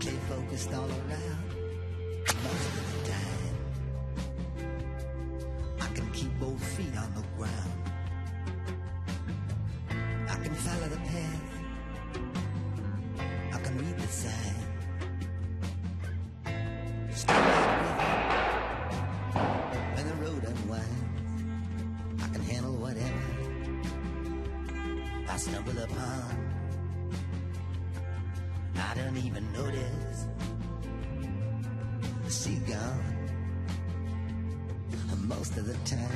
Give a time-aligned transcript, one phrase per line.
[0.00, 1.44] stay focused all around
[2.44, 3.56] most of the time.
[5.80, 7.72] I can keep both feet on the ground.
[10.28, 11.42] I can follow the path.
[13.52, 14.54] I can read the sign.
[19.94, 23.24] When the road unwinds, I can handle whatever
[25.28, 26.44] I stumble upon.
[28.76, 29.73] I don't even notice
[35.44, 36.08] most of the time.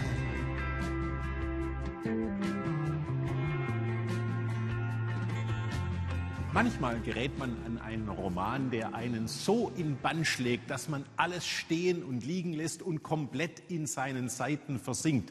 [6.54, 11.46] Manchmal gerät man an einen Roman, der einen so in Bann schlägt, dass man alles
[11.46, 15.30] stehen und liegen lässt und komplett in seinen Seiten versinkt.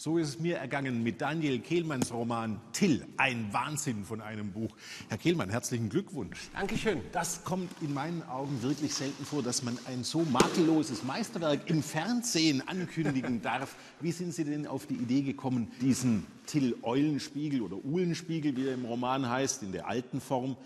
[0.00, 4.70] So ist es mir ergangen mit Daniel Kehlmanns Roman Till, ein Wahnsinn von einem Buch.
[5.08, 6.38] Herr Kehlmann, herzlichen Glückwunsch.
[6.54, 7.00] Dankeschön.
[7.10, 11.82] Das kommt in meinen Augen wirklich selten vor, dass man ein so makelloses Meisterwerk im
[11.82, 13.74] Fernsehen ankündigen darf.
[13.98, 18.74] Wie sind Sie denn auf die Idee gekommen, diesen Till Eulenspiegel oder Uhlenspiegel, wie er
[18.74, 20.56] im Roman heißt, in der alten Form,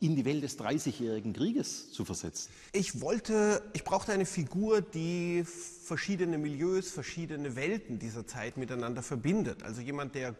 [0.00, 2.50] in die Welt des Dreißigjährigen Krieges zu versetzen?
[2.72, 9.62] Ich wollte, ich brauchte eine Figur, die verschiedene Milieus, verschiedene Welten dieser Zeit miteinander verbindet.
[9.62, 10.34] Also jemand, der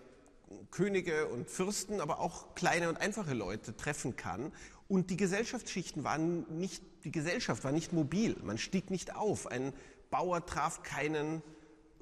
[0.70, 4.50] Könige und Fürsten, aber auch kleine und einfache Leute treffen kann.
[4.88, 8.36] Und die Gesellschaftsschichten waren nicht, die Gesellschaft war nicht mobil.
[8.42, 9.47] Man stieg nicht auf.
[9.47, 9.72] Ein
[10.11, 11.42] Bauer traf keinen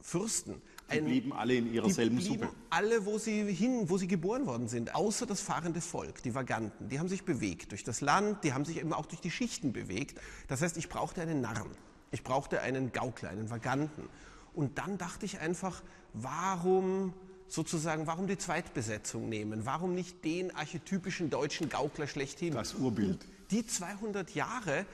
[0.01, 0.63] Fürsten.
[0.93, 2.55] Die blieben alle in ihrer die selben blieben Suppe.
[2.71, 6.89] Alle, wo sie hin, wo sie geboren worden sind, außer das fahrende Volk, die Vaganten.
[6.89, 9.73] Die haben sich bewegt durch das Land, die haben sich eben auch durch die Schichten
[9.73, 10.19] bewegt.
[10.49, 11.71] Das heißt, ich brauchte einen Narren.
[12.11, 14.09] Ich brauchte einen Gaukler, einen Vaganten.
[14.55, 15.83] Und dann dachte ich einfach,
[16.15, 17.13] warum
[17.49, 19.67] sozusagen, warum die Zweitbesetzung nehmen?
[19.67, 22.55] Warum nicht den archetypischen deutschen Gaukler schlechthin?
[22.55, 23.27] Das Urbild.
[23.51, 24.85] Die 200 Jahre,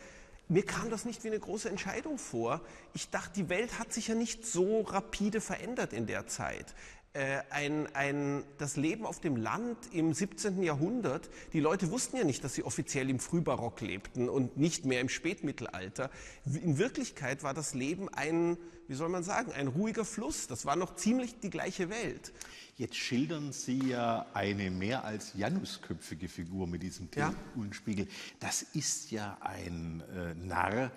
[0.48, 2.60] mir kam das nicht wie eine große Entscheidung vor.
[2.92, 6.74] Ich dachte, die Welt hat sich ja nicht so rapide verändert in der Zeit.
[7.14, 10.64] Äh, ein, ein, das Leben auf dem Land im 17.
[10.64, 15.00] Jahrhundert, die Leute wussten ja nicht, dass sie offiziell im Frühbarock lebten und nicht mehr
[15.00, 16.10] im Spätmittelalter.
[16.44, 18.56] In Wirklichkeit war das Leben ein,
[18.88, 20.48] wie soll man sagen, ein ruhiger Fluss.
[20.48, 22.32] Das war noch ziemlich die gleiche Welt.
[22.78, 27.32] Jetzt schildern Sie ja eine mehr als Janusköpfige Figur mit diesem Ja.
[27.54, 28.08] Uhlenspiegel.
[28.40, 30.90] Das ist ja ein äh, Narr,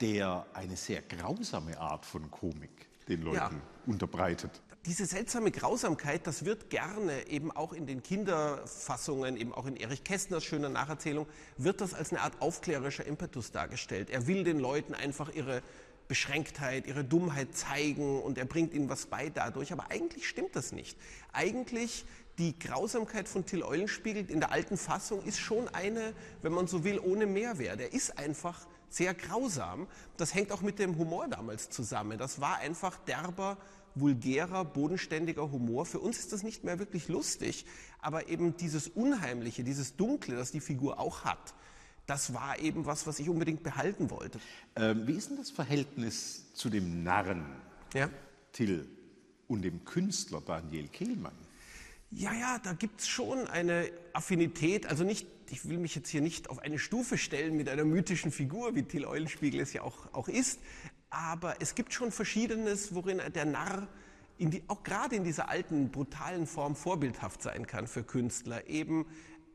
[0.00, 3.50] der eine sehr grausame Art von Komik den Leuten Ja.
[3.86, 4.50] unterbreitet.
[4.86, 10.04] Diese seltsame Grausamkeit, das wird gerne eben auch in den Kinderfassungen, eben auch in Erich
[10.04, 11.26] Kästners schöner Nacherzählung,
[11.56, 14.10] wird das als eine Art aufklärerischer Impetus dargestellt.
[14.10, 15.62] Er will den Leuten einfach ihre
[16.06, 19.72] Beschränktheit, ihre Dummheit zeigen und er bringt ihnen was bei dadurch.
[19.72, 20.98] Aber eigentlich stimmt das nicht.
[21.32, 22.04] Eigentlich
[22.36, 26.12] die Grausamkeit von Till Eulenspiegel in der alten Fassung ist schon eine,
[26.42, 27.80] wenn man so will, ohne Mehrwert.
[27.80, 28.66] Er ist einfach
[28.96, 29.86] sehr grausam.
[30.16, 32.18] Das hängt auch mit dem Humor damals zusammen.
[32.18, 33.56] Das war einfach derber,
[33.94, 35.86] vulgärer, bodenständiger Humor.
[35.86, 37.64] Für uns ist das nicht mehr wirklich lustig,
[38.00, 41.54] aber eben dieses Unheimliche, dieses Dunkle, das die Figur auch hat,
[42.06, 44.38] das war eben was, was ich unbedingt behalten wollte.
[44.76, 47.44] Ähm, wie ist denn das Verhältnis zu dem Narren
[47.94, 48.10] Ja?
[48.52, 48.88] Till
[49.48, 51.32] und dem Künstler Daniel Kehlmann?
[52.16, 54.86] Ja, ja, da gibt's schon eine Affinität.
[54.86, 58.30] Also nicht, ich will mich jetzt hier nicht auf eine Stufe stellen mit einer mythischen
[58.30, 60.60] Figur, wie Till Eulenspiegel es ja auch, auch ist,
[61.10, 63.88] aber es gibt schon Verschiedenes, worin der Narr
[64.38, 68.68] in die, auch gerade in dieser alten, brutalen Form vorbildhaft sein kann für Künstler.
[68.68, 69.06] Eben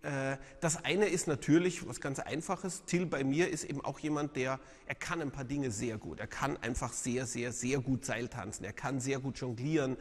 [0.01, 2.83] äh, das eine ist natürlich was ganz Einfaches.
[2.85, 6.19] Till bei mir ist eben auch jemand, der, er kann ein paar Dinge sehr gut.
[6.19, 8.65] Er kann einfach sehr, sehr, sehr gut Seiltanzen.
[8.65, 9.97] Er kann sehr gut jonglieren.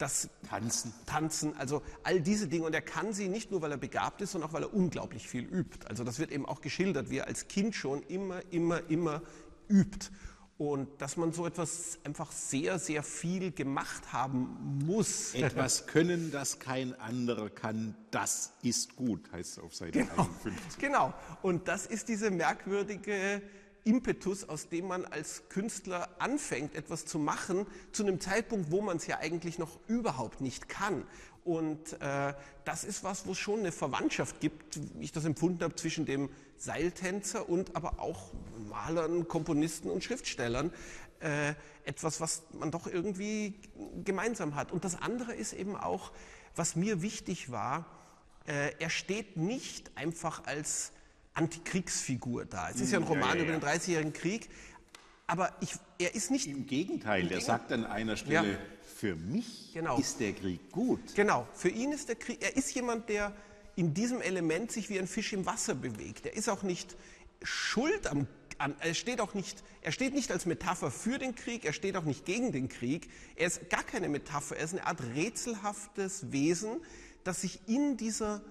[0.00, 0.94] Das Tanzen.
[1.04, 2.64] Tanzen, also all diese Dinge.
[2.64, 5.28] Und er kann sie nicht nur, weil er begabt ist, sondern auch, weil er unglaublich
[5.28, 5.86] viel übt.
[5.86, 9.20] Also das wird eben auch geschildert, wie er als Kind schon immer, immer, immer
[9.68, 10.08] übt.
[10.56, 15.34] Und dass man so etwas einfach sehr, sehr viel gemacht haben muss.
[15.34, 20.22] Etwas können, das kein anderer kann, das ist gut, heißt es auf Seite Genau.
[20.22, 20.78] 51.
[20.78, 21.14] genau.
[21.42, 23.42] Und das ist diese merkwürdige
[23.84, 28.98] Impetus, aus dem man als Künstler anfängt, etwas zu machen, zu einem Zeitpunkt, wo man
[28.98, 31.04] es ja eigentlich noch überhaupt nicht kann.
[31.44, 32.34] Und äh,
[32.64, 36.04] das ist was, wo es schon eine Verwandtschaft gibt, wie ich das empfunden habe, zwischen
[36.04, 38.32] dem Seiltänzer und aber auch
[38.68, 40.72] Malern, Komponisten und Schriftstellern.
[41.20, 41.54] Äh,
[41.84, 43.54] etwas, was man doch irgendwie
[44.04, 44.70] gemeinsam hat.
[44.70, 46.12] Und das andere ist eben auch,
[46.54, 47.86] was mir wichtig war,
[48.46, 50.92] äh, er steht nicht einfach als
[51.34, 52.70] Antikriegsfigur da.
[52.70, 53.58] Es ist ja ein Ja, Roman ja, über ja.
[53.58, 54.48] den Dreißigjährigen Krieg,
[55.26, 58.58] aber ich, er ist nicht Im Gegenteil, der Gegen- sagt an einer Stelle, Ja.
[58.96, 59.98] für mich Genau.
[59.98, 61.14] ist der Krieg gut.
[61.14, 63.32] Genau, für ihn ist der Krieg, er ist jemand, der
[63.76, 66.26] in diesem Element sich wie ein Fisch im Wasser bewegt.
[66.26, 66.96] Er ist auch nicht
[67.42, 68.26] Schuld am
[68.58, 71.96] an, er steht auch nicht, er steht nicht als Metapher für den Krieg, er steht
[71.96, 73.08] auch nicht gegen den Krieg.
[73.36, 76.82] Er ist gar keine Metapher, er ist eine Art rätselhaftes Wesen,
[77.24, 78.42] das sich in dieser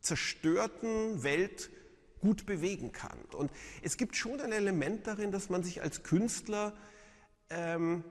[0.00, 1.68] zerstörten Welt
[2.20, 3.18] gut bewegen kann.
[3.32, 3.50] Und
[3.82, 6.72] es gibt schon ein Element darin, dass man sich als Künstler,
[7.48, 8.04] ähm,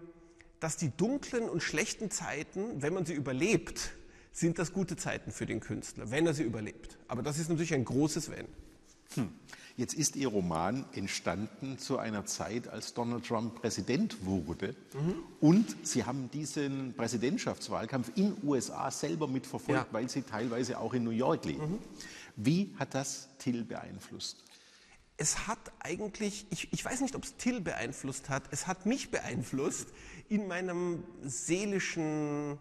[0.59, 3.91] dass die dunklen und schlechten Zeiten, wenn man sie überlebt,
[4.31, 6.97] sind das gute Zeiten für den Künstler, wenn er sie überlebt.
[7.07, 8.47] Aber das ist natürlich ein großes Wenn.
[9.15, 9.29] Hm.
[9.79, 14.75] Jetzt ist Ihr Roman entstanden zu einer Zeit, als Donald Trump Präsident wurde.
[14.94, 15.15] Mhm.
[15.39, 19.94] Und Sie haben diesen Präsidentschaftswahlkampf in USA selber mitverfolgt, ja.
[19.94, 21.71] weil Sie teilweise auch in New York leben.
[21.71, 21.79] Mhm.
[22.41, 24.45] Wie hat das Till beeinflusst?
[25.18, 29.12] Es hat eigentlich, ich, ich weiß nicht, ob es Till beeinflusst hat, es hat mich
[29.12, 29.89] beeinflusst
[30.30, 32.57] in meinem seelischen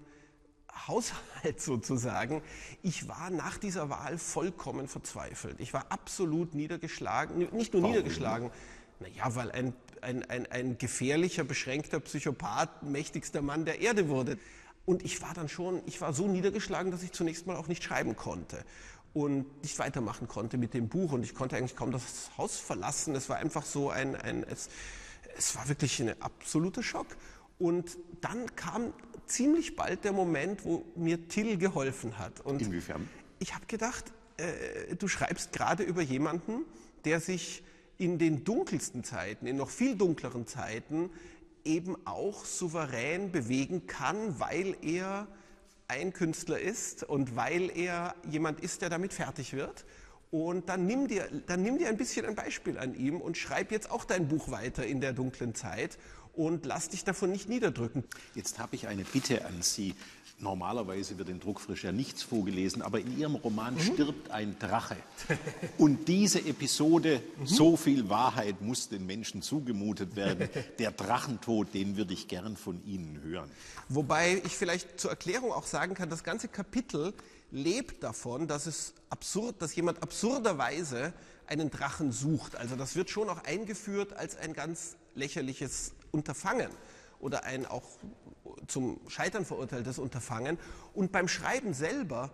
[0.89, 2.43] Haushalt sozusagen.
[2.83, 5.61] Ich war nach dieser Wahl vollkommen verzweifelt.
[5.61, 7.95] Ich war absolut niedergeschlagen, nicht nur Warum?
[7.95, 8.51] niedergeschlagen,
[8.99, 14.39] naja, weil ein, ein, ein, ein gefährlicher, beschränkter Psychopath mächtigster Mann der Erde wurde.
[14.87, 17.85] Und ich war dann schon, ich war so niedergeschlagen, dass ich zunächst mal auch nicht
[17.85, 18.65] schreiben konnte
[19.15, 21.13] und nicht weitermachen konnte mit dem Buch.
[21.13, 23.15] Und ich konnte eigentlich kaum das Haus verlassen.
[23.15, 24.69] Es war einfach so ein, ein es,
[25.37, 27.07] es war wirklich ein absoluter Schock.
[27.59, 28.93] Und dann kam
[29.27, 32.41] ziemlich bald der Moment, wo mir Till geholfen hat.
[32.41, 33.09] Und Inwiefern?
[33.39, 36.65] Ich habe gedacht, äh, du schreibst gerade über jemanden,
[37.05, 37.63] der sich
[37.99, 41.11] in den dunkelsten Zeiten, in noch viel dunkleren Zeiten,
[41.65, 45.27] eben auch souverän bewegen kann, weil er
[45.89, 49.87] ein Künstler ist und weil er jemand ist, der damit fertig wird.
[50.31, 53.73] Und dann nimm, dir, dann nimm dir ein bisschen ein Beispiel an ihm und schreib
[53.73, 55.99] jetzt auch dein Buch weiter in der dunklen Zeit
[56.35, 58.05] und lass dich davon nicht niederdrücken.
[58.35, 59.95] Jetzt habe ich eine Bitte an Sie.
[60.41, 63.81] Normalerweise wird in Druckfrisch ja nichts vorgelesen, aber in Ihrem Roman mhm.
[63.81, 64.97] stirbt ein Drache.
[65.79, 67.47] Und diese Episode, mhm.
[67.47, 70.49] so viel Wahrheit muss den Menschen zugemutet werden.
[70.79, 73.51] Der Drachentod, den würde ich gern von Ihnen hören.
[73.89, 77.15] Wobei ich vielleicht zur Erklärung auch sagen kann, das ganze Kapitel
[77.51, 81.13] lebt davon, dass es absurd, dass jemand absurderweise
[81.49, 82.55] einen Drachen sucht.
[82.55, 86.71] Also das wird schon auch eingeführt als ein ganz lächerliches Unterfangen
[87.21, 87.83] oder ein auch
[88.67, 90.59] zum Scheitern verurteiltes Unterfangen.
[90.95, 92.31] Und beim Schreiben selber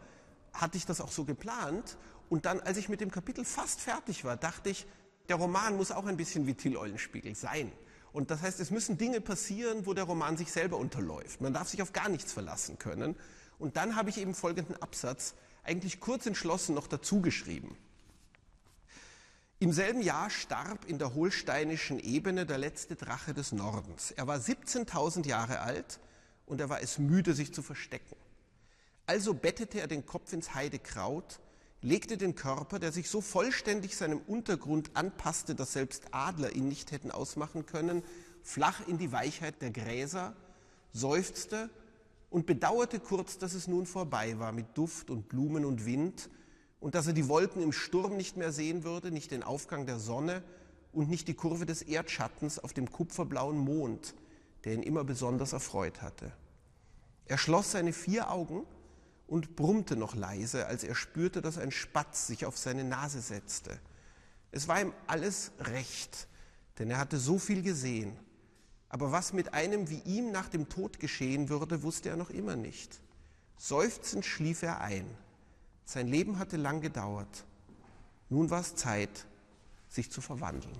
[0.52, 1.96] hatte ich das auch so geplant.
[2.30, 4.86] Und dann, als ich mit dem Kapitel fast fertig war, dachte ich,
[5.28, 7.72] der Roman muss auch ein bisschen wie Till Eulenspiegel sein.
[8.12, 11.40] Und das heißt, es müssen Dinge passieren, wo der Roman sich selber unterläuft.
[11.40, 13.16] Man darf sich auf gar nichts verlassen können.
[13.58, 15.34] Und dann habe ich eben folgenden Absatz
[15.64, 17.76] eigentlich kurz entschlossen noch dazu geschrieben.
[19.60, 24.10] Im selben Jahr starb in der holsteinischen Ebene der letzte Drache des Nordens.
[24.10, 26.00] Er war 17.000 Jahre alt
[26.46, 28.16] und er war es müde, sich zu verstecken.
[29.06, 31.40] Also bettete er den Kopf ins Heidekraut,
[31.82, 36.90] legte den Körper, der sich so vollständig seinem Untergrund anpasste, dass selbst Adler ihn nicht
[36.90, 38.02] hätten ausmachen können,
[38.42, 40.34] flach in die Weichheit der Gräser,
[40.92, 41.70] seufzte
[42.30, 46.30] und bedauerte kurz, dass es nun vorbei war mit Duft und Blumen und Wind,
[46.84, 49.98] und dass er die Wolken im Sturm nicht mehr sehen würde, nicht den Aufgang der
[49.98, 50.42] Sonne
[50.92, 54.14] und nicht die Kurve des Erdschattens auf dem kupferblauen Mond,
[54.64, 56.30] der ihn immer besonders erfreut hatte.
[57.24, 58.66] Er schloss seine vier Augen
[59.26, 63.80] und brummte noch leise, als er spürte, dass ein Spatz sich auf seine Nase setzte.
[64.52, 66.28] Es war ihm alles recht,
[66.78, 68.14] denn er hatte so viel gesehen.
[68.90, 72.56] Aber was mit einem wie ihm nach dem Tod geschehen würde, wusste er noch immer
[72.56, 73.00] nicht.
[73.56, 75.06] Seufzend schlief er ein.
[75.84, 77.44] Sein Leben hatte lang gedauert.
[78.30, 79.26] Nun war es Zeit,
[79.88, 80.74] sich zu verwandeln.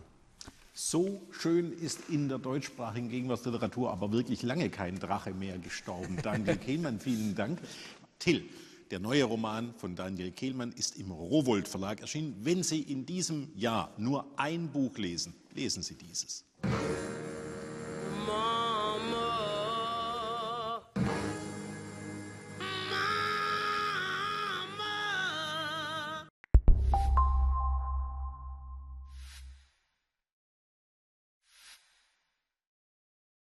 [0.72, 6.18] So schön ist in der deutschsprachigen Gegenwartsliteratur aber wirklich lange kein Drache mehr gestorben.
[6.20, 7.60] Daniel Kehlmann, vielen Dank.
[8.18, 8.48] Till,
[8.90, 12.36] der neue Roman von Daniel Kehlmann ist im Rowold Verlag erschienen.
[12.40, 16.44] Wenn Sie in diesem Jahr nur ein Buch lesen, lesen Sie dieses.